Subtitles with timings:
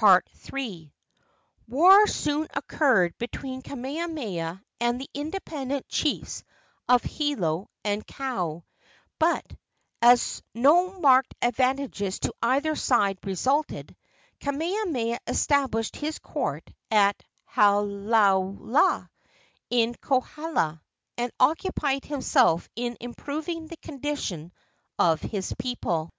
[0.00, 0.94] III.
[1.66, 6.44] War soon occurred between Kamehameha and the independent chiefs
[6.88, 8.62] of Hilo and Kau,
[9.18, 9.44] but,
[10.00, 13.96] as no marked advantages to either side resulted,
[14.38, 17.20] Kamehameha established his court at
[17.52, 19.08] Halaula,
[19.68, 20.80] in Kohala,
[21.18, 24.52] and occupied himself in improving the condition
[25.00, 26.10] of his people.